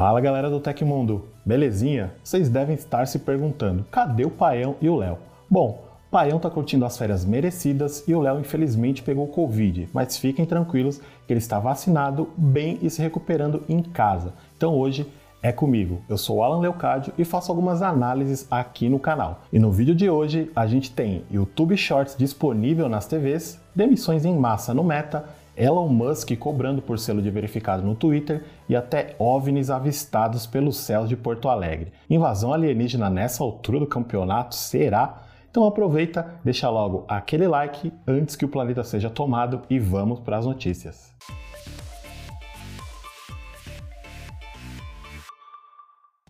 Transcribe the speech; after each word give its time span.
Fala 0.00 0.18
galera 0.18 0.48
do 0.48 0.60
Tecmundo, 0.60 1.26
belezinha? 1.44 2.14
Vocês 2.24 2.48
devem 2.48 2.74
estar 2.74 3.06
se 3.06 3.18
perguntando: 3.18 3.84
cadê 3.90 4.24
o 4.24 4.30
Paião 4.30 4.74
e 4.80 4.88
o 4.88 4.96
Léo? 4.96 5.18
Bom, 5.50 5.84
Paião 6.10 6.38
tá 6.38 6.48
curtindo 6.48 6.86
as 6.86 6.96
férias 6.96 7.22
merecidas 7.22 8.08
e 8.08 8.14
o 8.14 8.20
Léo 8.22 8.40
infelizmente 8.40 9.02
pegou 9.02 9.28
Covid, 9.28 9.90
mas 9.92 10.16
fiquem 10.16 10.46
tranquilos 10.46 11.02
que 11.26 11.34
ele 11.34 11.36
está 11.36 11.58
vacinado, 11.58 12.30
bem 12.34 12.78
e 12.80 12.88
se 12.88 13.02
recuperando 13.02 13.62
em 13.68 13.82
casa. 13.82 14.32
Então 14.56 14.74
hoje 14.74 15.06
é 15.42 15.52
comigo. 15.52 16.00
Eu 16.08 16.16
sou 16.16 16.42
Alan 16.42 16.60
Leocádio 16.60 17.12
e 17.18 17.24
faço 17.24 17.52
algumas 17.52 17.82
análises 17.82 18.46
aqui 18.50 18.88
no 18.88 18.98
canal. 18.98 19.42
E 19.52 19.58
no 19.58 19.70
vídeo 19.70 19.94
de 19.94 20.08
hoje 20.08 20.50
a 20.56 20.66
gente 20.66 20.90
tem 20.90 21.24
YouTube 21.30 21.76
Shorts 21.76 22.16
disponível 22.16 22.88
nas 22.88 23.06
TVs, 23.06 23.60
demissões 23.76 24.24
em 24.24 24.34
massa 24.34 24.72
no 24.72 24.82
Meta 24.82 25.26
Elon 25.60 25.88
Musk 25.88 26.34
cobrando 26.38 26.80
por 26.80 26.98
selo 26.98 27.20
de 27.20 27.30
verificado 27.30 27.82
no 27.82 27.94
Twitter 27.94 28.42
e 28.66 28.74
até 28.74 29.14
OVNIs 29.18 29.68
avistados 29.68 30.46
pelos 30.46 30.78
céus 30.78 31.06
de 31.06 31.18
Porto 31.18 31.50
Alegre. 31.50 31.92
Invasão 32.08 32.54
alienígena 32.54 33.10
nessa 33.10 33.44
altura 33.44 33.78
do 33.78 33.86
campeonato? 33.86 34.54
Será? 34.54 35.20
Então 35.50 35.66
aproveita, 35.66 36.36
deixa 36.42 36.70
logo 36.70 37.04
aquele 37.06 37.46
like 37.46 37.92
antes 38.08 38.36
que 38.36 38.44
o 38.46 38.48
planeta 38.48 38.82
seja 38.82 39.10
tomado 39.10 39.60
e 39.68 39.78
vamos 39.78 40.20
para 40.20 40.38
as 40.38 40.46
notícias. 40.46 41.14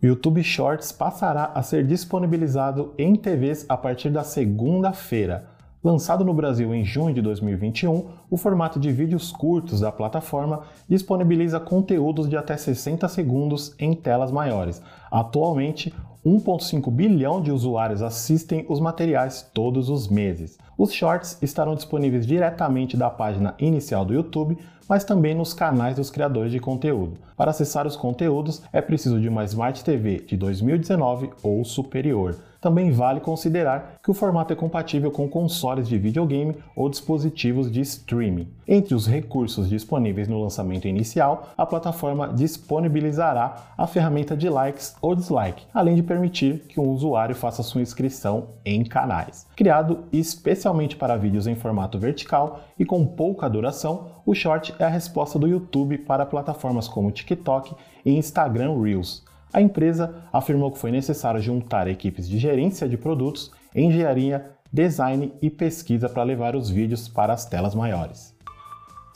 YouTube 0.02 0.42
Shorts 0.42 0.90
passará 0.90 1.52
a 1.54 1.62
ser 1.62 1.86
disponibilizado 1.86 2.94
em 2.98 3.14
TVs 3.14 3.64
a 3.68 3.76
partir 3.76 4.10
da 4.10 4.24
segunda-feira. 4.24 5.59
Lançado 5.82 6.26
no 6.26 6.34
Brasil 6.34 6.74
em 6.74 6.84
junho 6.84 7.14
de 7.14 7.22
2021, 7.22 8.06
o 8.28 8.36
formato 8.36 8.78
de 8.78 8.92
vídeos 8.92 9.32
curtos 9.32 9.80
da 9.80 9.90
plataforma 9.90 10.64
disponibiliza 10.86 11.58
conteúdos 11.58 12.28
de 12.28 12.36
até 12.36 12.54
60 12.54 13.08
segundos 13.08 13.74
em 13.78 13.94
telas 13.94 14.30
maiores. 14.30 14.82
Atualmente, 15.10 15.92
1,5 16.24 16.90
bilhão 16.90 17.40
de 17.40 17.50
usuários 17.50 18.02
assistem 18.02 18.64
os 18.68 18.78
materiais 18.78 19.48
todos 19.54 19.88
os 19.88 20.06
meses. 20.06 20.58
Os 20.76 20.92
shorts 20.92 21.38
estarão 21.40 21.74
disponíveis 21.74 22.26
diretamente 22.26 22.96
da 22.96 23.08
página 23.08 23.54
inicial 23.58 24.04
do 24.04 24.12
YouTube, 24.12 24.58
mas 24.88 25.02
também 25.02 25.34
nos 25.34 25.54
canais 25.54 25.96
dos 25.96 26.10
criadores 26.10 26.52
de 26.52 26.60
conteúdo. 26.60 27.18
Para 27.36 27.50
acessar 27.50 27.86
os 27.86 27.96
conteúdos, 27.96 28.62
é 28.72 28.80
preciso 28.80 29.20
de 29.20 29.28
uma 29.28 29.44
Smart 29.44 29.82
TV 29.82 30.20
de 30.20 30.36
2019 30.36 31.30
ou 31.42 31.64
superior 31.64 32.36
também 32.60 32.90
vale 32.90 33.20
considerar 33.20 33.98
que 34.02 34.10
o 34.10 34.14
formato 34.14 34.52
é 34.52 34.56
compatível 34.56 35.10
com 35.10 35.28
consoles 35.28 35.88
de 35.88 35.98
videogame 35.98 36.54
ou 36.76 36.88
dispositivos 36.88 37.70
de 37.70 37.80
streaming. 37.80 38.48
Entre 38.68 38.94
os 38.94 39.06
recursos 39.06 39.68
disponíveis 39.68 40.28
no 40.28 40.40
lançamento 40.40 40.86
inicial, 40.86 41.48
a 41.56 41.64
plataforma 41.64 42.28
disponibilizará 42.28 43.72
a 43.76 43.86
ferramenta 43.86 44.36
de 44.36 44.48
likes 44.48 44.94
ou 45.00 45.14
dislike, 45.14 45.66
além 45.72 45.94
de 45.94 46.02
permitir 46.02 46.60
que 46.68 46.80
um 46.80 46.88
usuário 46.88 47.34
faça 47.34 47.62
sua 47.62 47.80
inscrição 47.80 48.48
em 48.64 48.84
canais. 48.84 49.46
Criado 49.56 50.04
especialmente 50.12 50.96
para 50.96 51.16
vídeos 51.16 51.46
em 51.46 51.54
formato 51.54 51.98
vertical 51.98 52.60
e 52.78 52.84
com 52.84 53.06
pouca 53.06 53.48
duração, 53.48 54.08
o 54.26 54.34
Short 54.34 54.74
é 54.78 54.84
a 54.84 54.88
resposta 54.88 55.38
do 55.38 55.46
YouTube 55.46 55.98
para 55.98 56.26
plataformas 56.26 56.86
como 56.86 57.10
TikTok 57.10 57.74
e 58.04 58.12
Instagram 58.16 58.80
Reels. 58.80 59.24
A 59.52 59.60
empresa 59.60 60.14
afirmou 60.32 60.70
que 60.70 60.78
foi 60.78 60.92
necessário 60.92 61.40
juntar 61.40 61.88
equipes 61.88 62.28
de 62.28 62.38
gerência 62.38 62.88
de 62.88 62.96
produtos, 62.96 63.50
engenharia, 63.74 64.50
design 64.72 65.32
e 65.42 65.50
pesquisa 65.50 66.08
para 66.08 66.22
levar 66.22 66.54
os 66.54 66.70
vídeos 66.70 67.08
para 67.08 67.32
as 67.32 67.44
telas 67.44 67.74
maiores. 67.74 68.38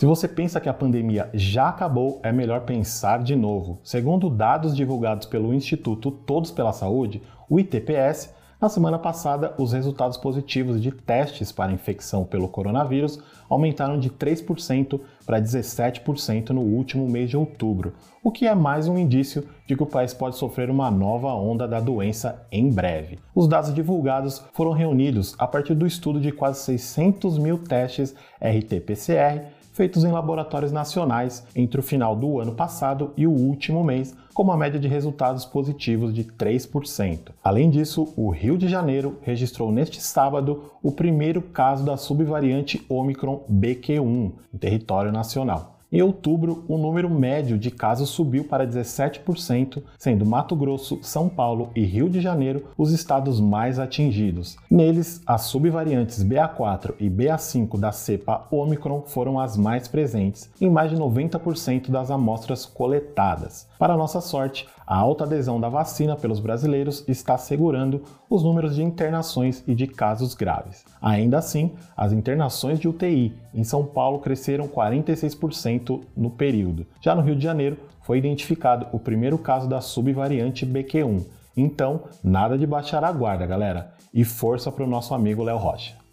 Se 0.05 0.06
você 0.06 0.28
pensa 0.28 0.60
que 0.60 0.69
a 0.69 0.74
pandemia 0.74 1.30
já 1.33 1.70
acabou, 1.70 2.20
é 2.22 2.30
melhor 2.30 2.60
pensar 2.66 3.22
de 3.22 3.34
novo. 3.34 3.78
Segundo 3.83 4.28
dados 4.28 4.77
divulgados 4.77 5.27
pelo 5.27 5.55
Instituto 5.55 6.10
Todos 6.10 6.50
pela 6.50 6.74
Saúde, 6.74 7.22
o 7.48 7.58
ITPS, 7.58 8.34
na 8.60 8.69
semana 8.69 8.98
passada, 8.98 9.55
os 9.56 9.72
resultados 9.72 10.19
positivos 10.19 10.78
de 10.78 10.91
testes 10.91 11.50
para 11.50 11.72
infecção 11.72 12.22
pelo 12.22 12.48
coronavírus 12.48 13.19
aumentaram 13.48 13.98
de 13.98 14.10
3% 14.10 15.00
para 15.25 15.41
17% 15.41 16.50
no 16.50 16.60
último 16.60 17.09
mês 17.09 17.31
de 17.31 17.38
outubro, 17.38 17.94
o 18.22 18.31
que 18.31 18.47
é 18.47 18.54
mais 18.54 18.87
um 18.87 18.98
indício 18.98 19.48
de 19.66 19.75
que 19.75 19.82
o 19.82 19.87
país 19.87 20.12
pode 20.12 20.37
sofrer 20.37 20.69
uma 20.69 20.91
nova 20.91 21.32
onda 21.32 21.66
da 21.66 21.81
doença 21.81 22.47
em 22.53 22.69
breve. 22.69 23.19
Os 23.34 23.48
dados 23.48 23.72
divulgados 23.72 24.44
foram 24.53 24.72
reunidos 24.72 25.34
a 25.38 25.47
partir 25.47 25.75
do 25.75 25.87
estudo 25.87 26.20
de 26.20 26.31
quase 26.31 26.60
600 26.60 27.38
mil 27.38 27.56
testes 27.56 28.14
RT-PCR 28.38 29.63
feitos 29.75 30.05
em 30.05 30.12
laboratórios 30.12 30.71
nacionais 30.71 31.45
entre 31.55 31.81
o 31.81 31.83
final 31.83 32.15
do 32.15 32.39
ano 32.39 32.55
passado 32.55 33.12
e 33.17 33.27
o 33.27 33.33
último 33.33 33.83
mês, 33.83 34.17
com 34.33 34.45
uma 34.45 34.57
média 34.57 34.79
de 34.79 34.89
resultados 34.89 35.45
positivos 35.45 36.15
de 36.15 36.25
3%. 36.25 37.33
Além 37.43 37.69
disso, 37.69 38.15
o 38.17 38.31
Rio 38.31 38.57
de 38.57 38.69
Janeiro 38.69 39.19
registrou 39.21 39.73
neste 39.73 40.01
sábado 40.01 40.71
o 40.81 40.93
primeiro 40.93 41.43
caso 41.43 41.85
da 41.85 41.97
subvariante 41.97 42.85
Omicron 42.89 43.45
BQ1 43.51 44.33
em 44.55 44.59
território 44.59 45.11
nacional. 45.11 45.74
Em 45.94 46.03
outubro, 46.03 46.65
o 46.66 46.77
número 46.77 47.09
médio 47.09 47.56
de 47.56 47.71
casos 47.71 48.09
subiu 48.09 48.43
para 48.43 48.66
17%, 48.66 49.81
sendo 49.97 50.27
Mato 50.27 50.56
Grosso, 50.56 50.99
São 51.03 51.28
Paulo 51.28 51.71
e 51.72 51.84
Rio 51.84 52.10
de 52.10 52.21
Janeiro 52.21 52.65
os 52.77 52.91
estados 52.91 53.38
mais 53.38 53.78
atingidos. 53.78 54.56
Neles, 54.69 55.22
as 55.25 55.43
subvariantes 55.43 56.25
BA4 56.25 56.94
e 56.99 57.09
BA5 57.09 57.78
da 57.78 57.93
cepa 57.93 58.44
Omicron 58.50 59.05
foram 59.06 59.38
as 59.38 59.56
mais 59.56 59.87
presentes, 59.87 60.50
em 60.60 60.69
mais 60.69 60.91
de 60.91 60.97
90% 60.97 61.88
das 61.93 62.11
amostras 62.11 62.66
coletadas. 62.66 63.69
Para 63.78 63.97
nossa 63.97 64.21
sorte, 64.21 64.66
a 64.87 64.97
alta 64.97 65.25
adesão 65.25 65.61
da 65.61 65.69
vacina 65.69 66.16
pelos 66.16 66.41
brasileiros 66.41 67.05
está 67.06 67.38
segurando 67.38 68.03
os 68.28 68.43
números 68.43 68.75
de 68.75 68.82
internações 68.82 69.62
e 69.66 69.75
de 69.75 69.87
casos 69.87 70.34
graves. 70.34 70.84
Ainda 71.00 71.38
assim, 71.38 71.72
as 71.97 72.12
internações 72.12 72.78
de 72.78 72.88
UTI 72.88 73.32
em 73.55 73.65
São 73.65 73.84
Paulo 73.84 74.19
cresceram 74.19 74.66
46% 74.69 75.84
no 76.17 76.31
período. 76.31 76.87
Já 77.00 77.15
no 77.15 77.22
Rio 77.22 77.37
de 77.37 77.43
Janeiro, 77.43 77.77
foi 78.03 78.19
identificado 78.19 78.87
o 78.93 78.99
primeiro 78.99 79.39
caso 79.39 79.69
da 79.69 79.81
subvariante 79.81 80.67
BQ1. 80.67 81.25
Então, 81.56 82.05
nada 82.22 82.59
de 82.59 82.67
baixar 82.67 83.05
a 83.05 83.12
guarda, 83.12 83.47
galera. 83.47 83.94
E 84.12 84.25
força 84.25 84.71
para 84.71 84.84
o 84.84 84.89
nosso 84.89 85.15
amigo 85.15 85.43
Léo 85.43 85.56
Rocha. 85.56 86.03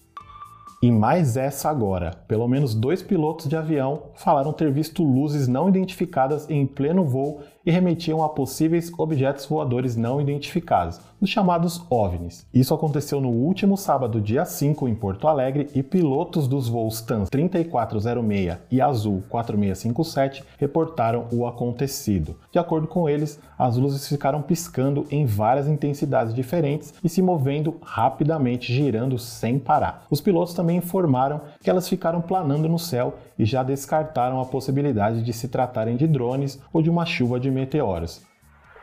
E 0.82 0.90
mais 0.90 1.38
essa 1.38 1.70
agora. 1.70 2.16
Pelo 2.28 2.48
menos 2.48 2.74
dois 2.74 3.04
pilotos 3.04 3.48
de 3.48 3.56
avião 3.56 4.06
falaram 4.16 4.52
ter 4.52 4.72
visto 4.72 5.04
luzes 5.04 5.48
não 5.48 5.70
identificadas 5.70 6.50
em 6.50 6.66
pleno 6.66 7.06
voo 7.06 7.42
e 7.66 7.72
remetiam 7.72 8.24
a 8.24 8.30
possíveis 8.30 8.92
objetos 8.98 9.46
voadores 9.46 9.96
não 9.96 10.20
identificados, 10.20 11.00
os 11.20 11.30
chamados 11.30 11.84
OVNIs. 11.90 12.48
Isso 12.52 12.74
aconteceu 12.74 13.22
no 13.22 13.30
último 13.30 13.78
sábado, 13.78 14.20
dia 14.20 14.44
5, 14.44 14.88
em 14.88 14.96
Porto 14.96 15.28
Alegre, 15.28 15.70
e 15.76 15.84
pilotos 15.84 16.48
dos 16.48 16.68
voos 16.68 17.02
TAN 17.02 17.26
3406 17.26 18.58
e 18.72 18.82
Azul 18.82 19.24
4657 19.30 20.44
reportaram 20.58 21.28
o 21.32 21.46
acontecido. 21.46 22.36
De 22.52 22.58
acordo 22.58 22.88
com 22.88 23.08
eles, 23.08 23.40
as 23.58 23.78
luzes 23.78 24.08
ficaram 24.08 24.42
piscando 24.42 25.06
em 25.12 25.26
várias 25.26 25.68
intensidades 25.68 26.34
diferentes 26.34 26.94
e 27.04 27.10
se 27.10 27.22
movendo 27.22 27.78
rapidamente, 27.84 28.74
girando 28.74 29.20
sem 29.20 29.60
parar. 29.60 30.08
Os 30.10 30.20
pilotos 30.20 30.56
também 30.56 30.71
informaram 30.76 31.42
que 31.62 31.70
elas 31.70 31.88
ficaram 31.88 32.22
planando 32.22 32.68
no 32.68 32.80
céu 32.80 33.14
e 33.38 33.46
já 33.46 33.64
descartaram 33.64 34.42
a 34.42 34.46
possibilidade 34.46 35.24
de 35.24 35.34
se 35.34 35.50
tratarem 35.50 35.96
de 35.96 36.08
drones 36.08 36.62
ou 36.74 36.82
de 36.82 36.90
uma 36.90 37.06
chuva 37.06 37.40
de 37.40 37.52
meteoros. 37.52 38.26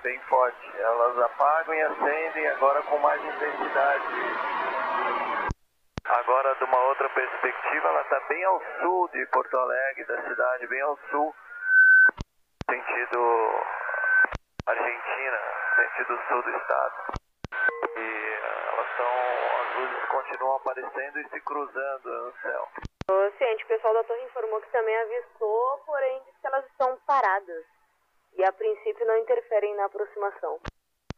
Bem 0.03 0.19
forte, 0.29 0.67
elas 0.79 1.19
apagam 1.19 1.75
e 1.75 1.83
acendem 1.83 2.49
agora 2.49 2.83
com 2.83 2.99
mais 2.99 3.21
intensidade. 3.25 4.05
Agora, 6.09 6.55
de 6.55 6.65
uma 6.65 6.81
outra 6.89 7.09
perspectiva, 7.11 7.87
ela 7.87 8.01
está 8.01 8.21
bem 8.29 8.43
ao 8.45 8.63
sul 8.81 9.09
de 9.13 9.27
Porto 9.27 9.55
Alegre, 9.57 10.07
da 10.07 10.23
cidade, 10.23 10.67
bem 10.67 10.81
ao 10.81 10.99
sul, 11.11 11.35
sentido 12.71 13.21
Argentina, 14.67 15.39
sentido 15.77 16.19
sul 16.29 16.43
do 16.43 16.51
estado. 16.51 16.95
E 17.97 18.09
elas 18.73 18.87
estão, 18.89 19.13
as 19.61 19.68
luzes 19.79 20.09
continuam 20.09 20.57
aparecendo 20.57 21.21
e 21.21 21.29
se 21.29 21.41
cruzando 21.41 22.09
no 22.09 22.33
céu. 22.43 22.69
Ciente, 23.39 23.65
o 23.65 23.69
pessoal 23.69 23.95
da 23.95 24.05
torre 24.05 24.25
informou 24.25 24.61
que 24.61 24.71
também 24.71 24.97
avistou, 24.99 25.79
porém 25.87 26.21
disse 26.25 26.41
que 26.41 26.47
elas 26.47 26.67
estão 26.67 26.99
paradas 27.07 27.65
e 28.35 28.45
a 28.45 28.53
princípio 28.53 29.07
não 29.07 29.17
interferem 29.19 29.75
na 29.77 29.85
aproximação. 29.85 30.61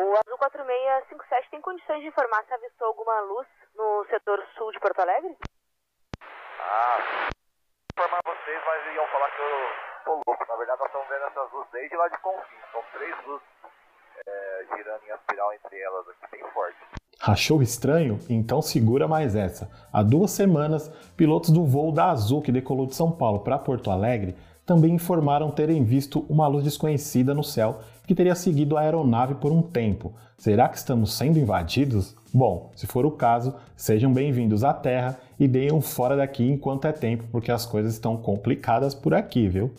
O 0.03 0.15
Azul 0.17 0.39
4657 0.39 1.51
tem 1.51 1.61
condições 1.61 2.01
de 2.01 2.09
informar 2.09 2.45
se 2.45 2.55
avistou 2.55 2.89
alguma 2.89 3.21
luz 3.21 3.47
no 3.75 4.05
setor 4.11 4.47
sul 4.57 4.71
de 4.73 4.81
Porto 4.81 5.01
Alegre? 5.01 5.37
Ah, 6.61 7.29
informar 7.93 8.21
vocês, 8.25 8.63
mas 8.65 8.95
iam 8.95 9.07
falar 9.09 9.31
que 9.31 9.43
eu 9.43 9.69
tô 10.05 10.23
louco. 10.27 10.47
Na 10.47 10.57
verdade, 10.57 10.79
nós 10.79 10.89
estamos 10.89 11.09
vendo 11.09 11.25
essas 11.25 11.53
luzes 11.53 11.71
desde 11.73 11.97
lá 11.97 12.09
de 12.09 12.19
Confins. 12.19 12.65
São 12.73 12.83
três 12.93 13.27
luzes 13.27 13.49
é, 14.27 14.67
girando 14.77 15.05
em 15.05 15.15
espiral 15.15 15.53
entre 15.55 15.81
elas 15.81 16.09
aqui, 16.09 16.31
bem 16.31 16.51
forte. 16.53 17.00
Achou 17.23 17.63
estranho? 17.63 18.19
Então 18.31 18.63
segura 18.63 19.07
mais 19.07 19.37
essa. 19.37 19.69
Há 19.93 20.03
duas 20.03 20.31
semanas, 20.31 20.91
pilotos 21.19 21.51
do 21.51 21.67
voo 21.67 21.93
da 21.93 22.11
Azul 22.11 22.41
que 22.41 22.51
decolou 22.51 22.87
de 22.87 22.95
São 22.95 23.13
Paulo 23.13 23.41
para 23.41 23.59
Porto 23.59 23.91
Alegre 23.91 24.35
também 24.65 24.95
informaram 24.95 25.51
terem 25.51 25.85
visto 25.85 26.25
uma 26.31 26.47
luz 26.47 26.65
desconhecida 26.65 27.35
no 27.35 27.43
céu 27.43 27.81
que 28.07 28.15
teria 28.15 28.35
seguido 28.35 28.77
a 28.77 28.81
aeronave 28.81 29.35
por 29.35 29.53
um 29.53 29.61
tempo. 29.61 30.15
Será 30.39 30.67
que 30.69 30.79
estamos 30.79 31.13
sendo 31.13 31.39
invadidos? 31.39 32.17
Bom, 32.33 32.71
se 32.75 32.87
for 32.87 33.05
o 33.05 33.11
caso, 33.11 33.55
sejam 33.77 34.13
bem-vindos 34.13 34.65
à 34.65 34.73
Terra 34.73 35.19
e 35.39 35.47
deem 35.47 35.73
um 35.73 35.81
fora 35.81 36.17
daqui 36.17 36.49
enquanto 36.49 36.87
é 36.87 36.93
tempo, 36.93 37.25
porque 37.31 37.53
as 37.53 37.67
coisas 37.67 37.95
estão 37.95 38.17
complicadas 38.17 38.95
por 38.95 39.13
aqui, 39.13 39.47
viu? 39.47 39.75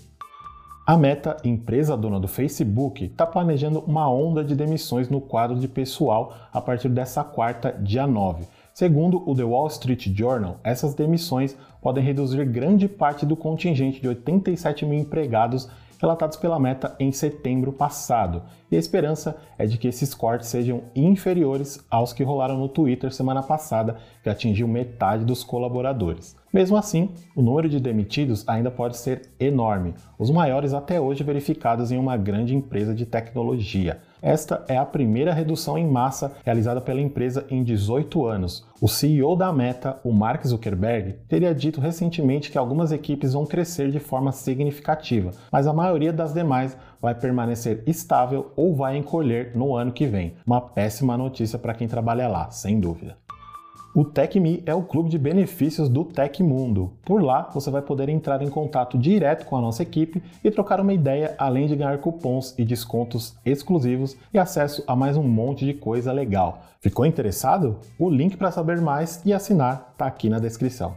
A 0.92 0.98
Meta, 0.98 1.38
empresa 1.46 1.96
dona 1.96 2.20
do 2.20 2.28
Facebook, 2.28 3.06
está 3.06 3.26
planejando 3.26 3.80
uma 3.80 4.12
onda 4.12 4.44
de 4.44 4.54
demissões 4.54 5.08
no 5.08 5.22
quadro 5.22 5.58
de 5.58 5.66
pessoal 5.66 6.36
a 6.52 6.60
partir 6.60 6.90
dessa 6.90 7.24
quarta, 7.24 7.72
dia 7.82 8.06
9. 8.06 8.44
Segundo 8.74 9.24
o 9.26 9.34
The 9.34 9.46
Wall 9.46 9.68
Street 9.68 10.10
Journal, 10.14 10.60
essas 10.66 10.94
demissões 10.94 11.56
podem 11.82 12.04
reduzir 12.04 12.44
grande 12.44 12.90
parte 12.90 13.26
do 13.26 13.38
contingente 13.38 14.02
de 14.02 14.08
87 14.10 14.86
mil 14.86 15.00
empregados 15.00 15.70
relatados 16.02 16.36
pela 16.36 16.60
Meta 16.60 16.96
em 17.00 17.12
setembro 17.12 17.72
passado, 17.72 18.42
e 18.72 18.76
a 18.76 18.80
esperança 18.80 19.38
é 19.58 19.68
de 19.68 19.78
que 19.78 19.88
esses 19.88 20.14
cortes 20.16 20.48
sejam 20.48 20.84
inferiores 20.96 21.86
aos 21.92 22.12
que 22.12 22.24
rolaram 22.24 22.58
no 22.58 22.68
Twitter 22.68 23.14
semana 23.14 23.44
passada, 23.44 23.98
que 24.24 24.30
atingiu 24.30 24.68
metade 24.68 25.24
dos 25.24 25.44
colaboradores. 25.44 26.36
Mesmo 26.52 26.76
assim, 26.76 27.12
o 27.36 27.42
número 27.42 27.70
de 27.70 27.80
demitidos 27.80 28.44
ainda 28.48 28.72
pode 28.72 28.98
ser 28.98 29.30
enorme, 29.40 29.94
os 30.18 30.32
maiores 30.32 30.74
até 30.74 31.00
hoje 31.00 31.24
verificados 31.24 31.92
em 31.92 31.98
uma 31.98 32.18
grande 32.18 32.56
empresa 32.56 32.96
de 32.96 33.06
tecnologia. 33.06 34.02
Esta 34.22 34.64
é 34.68 34.78
a 34.78 34.86
primeira 34.86 35.34
redução 35.34 35.78
em 35.78 35.88
massa 35.88 36.34
realizada 36.46 36.80
pela 36.80 37.02
empresa 37.02 37.44
em 37.50 37.64
18 37.64 38.26
anos. 38.28 38.64
O 38.80 38.88
CEO 38.88 39.36
da 39.36 39.52
Meta, 39.52 40.00
o 40.04 40.12
Mark 40.12 40.46
Zuckerberg, 40.46 41.14
teria 41.28 41.56
dito 41.56 41.82
recentemente 41.82 42.52
que 42.52 42.58
algumas 42.58 42.92
equipes 42.92 43.34
vão 43.34 43.46
crescer 43.46 43.90
de 43.90 44.00
forma 44.00 44.32
significativa, 44.32 45.32
mas 45.52 45.66
a 45.66 45.74
maioria 45.74 46.14
das 46.14 46.34
demais 46.34 46.78
vai 47.02 47.16
permanecer 47.16 47.84
estável 47.88 48.52
ou 48.56 48.76
vai 48.76 48.96
encolher 48.96 49.56
no 49.56 49.76
ano 49.76 49.92
que 49.92 50.06
vem. 50.06 50.36
Uma 50.46 50.62
péssima 50.62 51.18
notícia 51.18 51.58
para 51.58 51.74
quem 51.74 51.88
trabalha 51.88 52.28
lá, 52.28 52.52
sem 52.52 52.80
dúvida. 52.80 53.18
O 53.94 54.06
TecMe 54.06 54.64
é 54.66 54.74
o 54.74 54.84
clube 54.84 55.10
de 55.10 55.18
benefícios 55.18 55.90
do 55.90 56.06
Tecmundo. 56.06 56.94
Por 57.04 57.22
lá, 57.22 57.50
você 57.54 57.70
vai 57.70 57.82
poder 57.82 58.08
entrar 58.08 58.42
em 58.42 58.50
contato 58.50 58.98
direto 58.98 59.46
com 59.46 59.58
a 59.58 59.62
nossa 59.62 59.84
equipe 59.84 60.24
e 60.42 60.50
trocar 60.50 60.80
uma 60.80 60.94
ideia, 60.94 61.36
além 61.38 61.68
de 61.68 61.76
ganhar 61.76 61.98
cupons 61.98 62.56
e 62.58 62.64
descontos 62.64 63.36
exclusivos 63.46 64.16
e 64.34 64.40
acesso 64.40 64.82
a 64.88 64.96
mais 64.96 65.18
um 65.18 65.24
monte 65.24 65.66
de 65.66 65.74
coisa 65.74 66.14
legal. 66.14 66.62
Ficou 66.80 67.06
interessado? 67.06 67.80
O 68.00 68.10
link 68.10 68.38
para 68.38 68.50
saber 68.50 68.80
mais 68.80 69.22
e 69.26 69.34
assinar 69.34 69.90
está 69.92 70.06
aqui 70.06 70.30
na 70.30 70.40
descrição. 70.40 70.96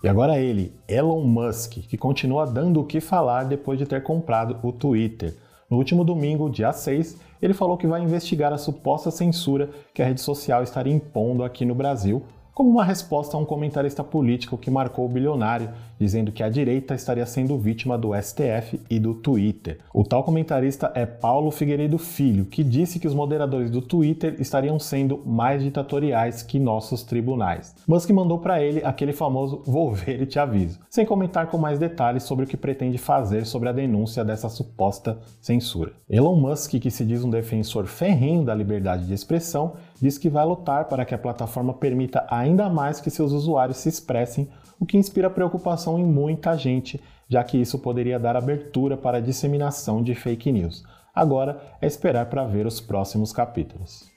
E 0.00 0.08
agora 0.08 0.38
ele, 0.38 0.72
Elon 0.86 1.24
Musk, 1.24 1.78
que 1.88 1.98
continua 1.98 2.46
dando 2.46 2.80
o 2.80 2.84
que 2.84 3.00
falar 3.00 3.42
depois 3.42 3.76
de 3.76 3.86
ter 3.86 4.04
comprado 4.04 4.56
o 4.62 4.70
Twitter. 4.70 5.34
No 5.70 5.76
último 5.76 6.02
domingo, 6.02 6.48
dia 6.48 6.72
6, 6.72 7.20
ele 7.42 7.52
falou 7.52 7.76
que 7.76 7.86
vai 7.86 8.00
investigar 8.00 8.52
a 8.52 8.58
suposta 8.58 9.10
censura 9.10 9.68
que 9.92 10.00
a 10.00 10.06
rede 10.06 10.20
social 10.20 10.62
estaria 10.62 10.92
impondo 10.92 11.44
aqui 11.44 11.66
no 11.66 11.74
Brasil 11.74 12.22
como 12.58 12.70
uma 12.70 12.82
resposta 12.82 13.36
a 13.36 13.40
um 13.40 13.44
comentarista 13.44 14.02
político 14.02 14.58
que 14.58 14.68
marcou 14.68 15.06
o 15.06 15.08
bilionário, 15.08 15.70
dizendo 15.96 16.32
que 16.32 16.42
a 16.42 16.48
direita 16.48 16.92
estaria 16.92 17.24
sendo 17.24 17.56
vítima 17.56 17.96
do 17.96 18.10
STF 18.20 18.80
e 18.90 18.98
do 18.98 19.14
Twitter. 19.14 19.78
O 19.94 20.02
tal 20.02 20.24
comentarista 20.24 20.90
é 20.92 21.06
Paulo 21.06 21.52
Figueiredo 21.52 21.98
Filho, 21.98 22.46
que 22.46 22.64
disse 22.64 22.98
que 22.98 23.06
os 23.06 23.14
moderadores 23.14 23.70
do 23.70 23.80
Twitter 23.80 24.34
estariam 24.40 24.76
sendo 24.80 25.22
mais 25.24 25.62
ditatoriais 25.62 26.42
que 26.42 26.58
nossos 26.58 27.04
tribunais. 27.04 27.76
Musk 27.86 28.10
mandou 28.10 28.40
para 28.40 28.60
ele 28.60 28.82
aquele 28.84 29.12
famoso 29.12 29.62
vou 29.64 29.92
ver 29.92 30.20
e 30.20 30.26
te 30.26 30.40
aviso, 30.40 30.80
sem 30.90 31.06
comentar 31.06 31.46
com 31.46 31.58
mais 31.58 31.78
detalhes 31.78 32.24
sobre 32.24 32.44
o 32.44 32.48
que 32.48 32.56
pretende 32.56 32.98
fazer 32.98 33.46
sobre 33.46 33.68
a 33.68 33.72
denúncia 33.72 34.24
dessa 34.24 34.48
suposta 34.48 35.16
censura. 35.40 35.92
Elon 36.10 36.34
Musk, 36.34 36.72
que 36.80 36.90
se 36.90 37.04
diz 37.04 37.22
um 37.22 37.30
defensor 37.30 37.86
ferrenho 37.86 38.44
da 38.44 38.52
liberdade 38.52 39.06
de 39.06 39.14
expressão, 39.14 39.74
diz 40.00 40.18
que 40.18 40.28
vai 40.28 40.44
lutar 40.44 40.86
para 40.86 41.04
que 41.04 41.14
a 41.14 41.18
plataforma 41.18 41.74
permita 41.74 42.26
ainda 42.30 42.68
mais 42.68 43.00
que 43.00 43.10
seus 43.10 43.32
usuários 43.32 43.78
se 43.78 43.88
expressem, 43.88 44.48
o 44.78 44.86
que 44.86 44.96
inspira 44.96 45.28
preocupação 45.28 45.98
em 45.98 46.04
muita 46.04 46.56
gente, 46.56 47.00
já 47.28 47.42
que 47.42 47.58
isso 47.58 47.78
poderia 47.78 48.18
dar 48.18 48.36
abertura 48.36 48.96
para 48.96 49.18
a 49.18 49.20
disseminação 49.20 50.02
de 50.02 50.14
fake 50.14 50.52
news. 50.52 50.84
Agora 51.14 51.60
é 51.80 51.86
esperar 51.86 52.26
para 52.26 52.44
ver 52.44 52.66
os 52.66 52.80
próximos 52.80 53.32
capítulos. 53.32 54.08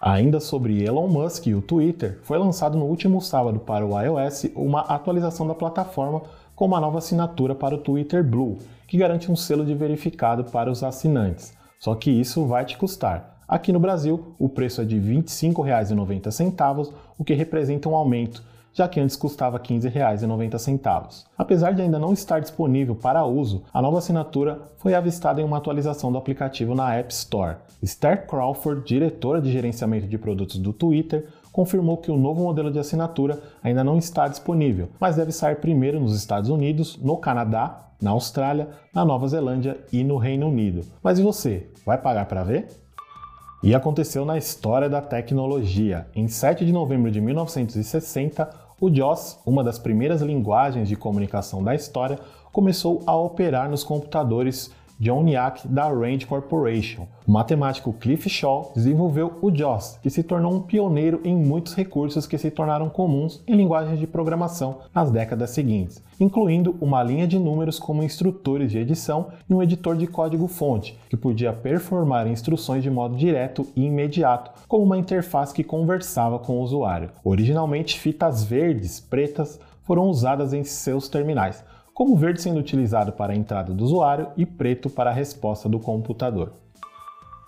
Ainda 0.00 0.38
sobre 0.38 0.84
Elon 0.84 1.08
Musk 1.08 1.48
e 1.48 1.54
o 1.54 1.60
Twitter, 1.60 2.20
foi 2.22 2.38
lançado 2.38 2.78
no 2.78 2.84
último 2.84 3.20
sábado 3.20 3.58
para 3.58 3.84
o 3.84 4.00
iOS 4.00 4.46
uma 4.54 4.82
atualização 4.82 5.46
da 5.46 5.54
plataforma 5.54 6.22
com 6.54 6.66
uma 6.66 6.80
nova 6.80 6.98
assinatura 6.98 7.54
para 7.54 7.74
o 7.74 7.78
Twitter 7.78 8.22
Blue, 8.22 8.58
que 8.86 8.96
garante 8.96 9.30
um 9.30 9.34
selo 9.34 9.64
de 9.64 9.74
verificado 9.74 10.44
para 10.44 10.70
os 10.70 10.84
assinantes. 10.84 11.52
Só 11.80 11.94
que 11.96 12.10
isso 12.10 12.46
vai 12.46 12.64
te 12.64 12.78
custar. 12.78 13.37
Aqui 13.48 13.72
no 13.72 13.80
Brasil, 13.80 14.34
o 14.38 14.46
preço 14.46 14.82
é 14.82 14.84
de 14.84 14.98
R$ 14.98 15.22
25,90, 15.22 16.92
o 17.16 17.24
que 17.24 17.32
representa 17.32 17.88
um 17.88 17.94
aumento, 17.96 18.44
já 18.74 18.86
que 18.86 19.00
antes 19.00 19.16
custava 19.16 19.56
R$ 19.56 19.62
15,90. 19.64 21.24
Apesar 21.36 21.72
de 21.72 21.80
ainda 21.80 21.98
não 21.98 22.12
estar 22.12 22.40
disponível 22.40 22.94
para 22.94 23.24
uso, 23.24 23.62
a 23.72 23.80
nova 23.80 23.96
assinatura 23.96 24.60
foi 24.76 24.92
avistada 24.92 25.40
em 25.40 25.44
uma 25.44 25.56
atualização 25.56 26.12
do 26.12 26.18
aplicativo 26.18 26.74
na 26.74 26.94
App 26.94 27.10
Store. 27.10 27.56
Esther 27.82 28.26
Crawford, 28.26 28.84
diretora 28.84 29.40
de 29.40 29.50
gerenciamento 29.50 30.06
de 30.06 30.18
produtos 30.18 30.58
do 30.58 30.74
Twitter, 30.74 31.26
confirmou 31.50 31.96
que 31.96 32.10
o 32.10 32.18
novo 32.18 32.42
modelo 32.42 32.70
de 32.70 32.78
assinatura 32.78 33.40
ainda 33.62 33.82
não 33.82 33.96
está 33.96 34.28
disponível, 34.28 34.90
mas 35.00 35.16
deve 35.16 35.32
sair 35.32 35.56
primeiro 35.56 35.98
nos 35.98 36.14
Estados 36.14 36.50
Unidos, 36.50 36.98
no 37.00 37.16
Canadá, 37.16 37.88
na 37.98 38.10
Austrália, 38.10 38.68
na 38.94 39.06
Nova 39.06 39.26
Zelândia 39.26 39.78
e 39.90 40.04
no 40.04 40.18
Reino 40.18 40.48
Unido. 40.48 40.82
Mas 41.02 41.18
e 41.18 41.22
você? 41.22 41.70
Vai 41.86 41.96
pagar 41.96 42.26
para 42.26 42.44
ver? 42.44 42.68
E 43.60 43.74
aconteceu 43.74 44.24
na 44.24 44.38
história 44.38 44.88
da 44.88 45.02
tecnologia. 45.02 46.06
Em 46.14 46.28
7 46.28 46.64
de 46.64 46.72
novembro 46.72 47.10
de 47.10 47.20
1960, 47.20 48.48
o 48.80 48.88
JOS, 48.88 49.40
uma 49.44 49.64
das 49.64 49.80
primeiras 49.80 50.22
linguagens 50.22 50.88
de 50.88 50.94
comunicação 50.94 51.64
da 51.64 51.74
história, 51.74 52.20
começou 52.52 53.02
a 53.04 53.16
operar 53.16 53.68
nos 53.68 53.82
computadores 53.82 54.70
John 55.00 55.22
Nyack 55.22 55.68
da 55.68 55.88
Rand 55.88 56.26
Corporation. 56.28 57.06
O 57.26 57.30
matemático 57.30 57.92
Cliff 57.92 58.28
Shaw 58.28 58.72
desenvolveu 58.74 59.38
o 59.40 59.50
JOS, 59.50 59.98
que 60.02 60.10
se 60.10 60.24
tornou 60.24 60.52
um 60.52 60.60
pioneiro 60.60 61.20
em 61.22 61.36
muitos 61.36 61.74
recursos 61.74 62.26
que 62.26 62.36
se 62.36 62.50
tornaram 62.50 62.88
comuns 62.88 63.40
em 63.46 63.54
linguagens 63.54 64.00
de 64.00 64.06
programação 64.08 64.78
nas 64.92 65.10
décadas 65.10 65.50
seguintes, 65.50 66.02
incluindo 66.18 66.76
uma 66.80 67.02
linha 67.02 67.28
de 67.28 67.38
números 67.38 67.78
como 67.78 68.02
instrutores 68.02 68.72
de 68.72 68.78
edição 68.78 69.28
e 69.48 69.54
um 69.54 69.62
editor 69.62 69.96
de 69.96 70.06
código-fonte, 70.08 70.98
que 71.08 71.16
podia 71.16 71.52
performar 71.52 72.26
instruções 72.26 72.82
de 72.82 72.90
modo 72.90 73.16
direto 73.16 73.66
e 73.76 73.84
imediato, 73.84 74.50
como 74.66 74.84
uma 74.84 74.98
interface 74.98 75.54
que 75.54 75.62
conversava 75.62 76.40
com 76.40 76.58
o 76.58 76.62
usuário. 76.62 77.10
Originalmente, 77.22 78.00
fitas 78.00 78.42
verdes, 78.42 78.98
pretas, 78.98 79.60
foram 79.88 80.08
usadas 80.08 80.52
em 80.52 80.64
seus 80.64 81.08
terminais, 81.08 81.64
como 81.98 82.14
verde 82.14 82.40
sendo 82.40 82.60
utilizado 82.60 83.10
para 83.10 83.32
a 83.32 83.36
entrada 83.36 83.74
do 83.74 83.82
usuário 83.82 84.28
e 84.36 84.46
preto 84.46 84.88
para 84.88 85.10
a 85.10 85.12
resposta 85.12 85.68
do 85.68 85.80
computador. 85.80 86.52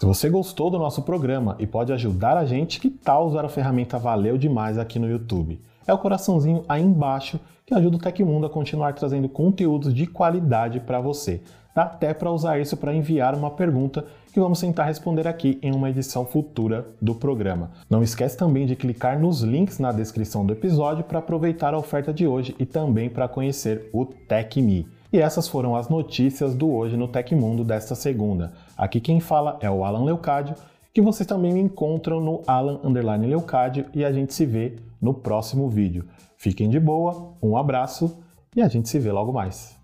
Se 0.00 0.04
você 0.04 0.28
gostou 0.28 0.68
do 0.68 0.76
nosso 0.76 1.02
programa 1.02 1.54
e 1.60 1.68
pode 1.68 1.92
ajudar 1.92 2.36
a 2.36 2.44
gente, 2.44 2.80
que 2.80 2.90
tal 2.90 3.28
usar 3.28 3.44
a 3.44 3.48
ferramenta 3.48 3.96
Valeu 3.96 4.36
Demais 4.36 4.76
aqui 4.76 4.98
no 4.98 5.08
YouTube? 5.08 5.60
É 5.86 5.94
o 5.94 5.98
coraçãozinho 5.98 6.64
aí 6.68 6.82
embaixo 6.82 7.38
que 7.64 7.72
ajuda 7.72 7.96
o 7.96 8.00
Tecmundo 8.00 8.44
a 8.44 8.50
continuar 8.50 8.92
trazendo 8.94 9.28
conteúdos 9.28 9.94
de 9.94 10.04
qualidade 10.04 10.80
para 10.80 11.00
você. 11.00 11.40
Dá 11.72 11.82
até 11.82 12.12
para 12.12 12.32
usar 12.32 12.58
isso 12.58 12.76
para 12.76 12.92
enviar 12.92 13.36
uma 13.36 13.52
pergunta 13.52 14.04
que 14.30 14.40
vamos 14.40 14.60
tentar 14.60 14.84
responder 14.84 15.26
aqui 15.26 15.58
em 15.60 15.74
uma 15.74 15.90
edição 15.90 16.24
futura 16.24 16.86
do 17.02 17.14
programa. 17.14 17.72
Não 17.88 18.02
esquece 18.02 18.36
também 18.36 18.66
de 18.66 18.76
clicar 18.76 19.18
nos 19.18 19.42
links 19.42 19.78
na 19.78 19.92
descrição 19.92 20.46
do 20.46 20.52
episódio 20.52 21.04
para 21.04 21.18
aproveitar 21.18 21.74
a 21.74 21.78
oferta 21.78 22.12
de 22.12 22.26
hoje 22.26 22.54
e 22.58 22.64
também 22.64 23.10
para 23.10 23.28
conhecer 23.28 23.90
o 23.92 24.04
TecMe. 24.04 24.86
E 25.12 25.18
essas 25.18 25.48
foram 25.48 25.74
as 25.74 25.88
notícias 25.88 26.54
do 26.54 26.70
Hoje 26.70 26.96
no 26.96 27.08
Tecmundo 27.08 27.64
desta 27.64 27.96
segunda. 27.96 28.52
Aqui 28.76 29.00
quem 29.00 29.18
fala 29.18 29.58
é 29.60 29.68
o 29.68 29.84
Alan 29.84 30.04
Leucádio, 30.04 30.54
que 30.94 31.02
vocês 31.02 31.26
também 31.26 31.52
me 31.52 31.60
encontram 31.60 32.20
no 32.20 32.42
Alan 32.46 32.78
Leucádio 33.26 33.86
e 33.92 34.04
a 34.04 34.12
gente 34.12 34.32
se 34.32 34.46
vê 34.46 34.76
no 35.02 35.12
próximo 35.12 35.68
vídeo. 35.68 36.06
Fiquem 36.36 36.68
de 36.68 36.78
boa, 36.78 37.34
um 37.42 37.56
abraço 37.56 38.18
e 38.54 38.62
a 38.62 38.68
gente 38.68 38.88
se 38.88 38.98
vê 39.00 39.10
logo 39.10 39.32
mais. 39.32 39.79